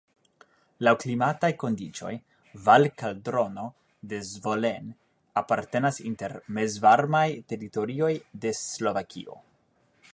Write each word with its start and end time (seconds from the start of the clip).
Laŭ 0.85 0.91
klimataj 1.01 1.49
kondiĉoj 1.63 2.13
Valkaldrono 2.69 3.65
de 4.13 4.21
Zvolen 4.29 4.89
apartenas 5.43 6.01
inter 6.13 6.35
mezvarmaj 6.59 7.25
teritorioj 7.53 8.13
de 8.47 8.55
Slovakio. 8.63 9.39